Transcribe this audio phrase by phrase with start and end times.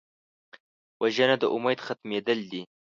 [1.01, 2.61] وژنه د امید ختمېدل دي